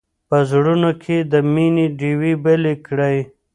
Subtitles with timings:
[0.29, 3.17] په زړونو کې د مینې ډېوې بلې کړئ.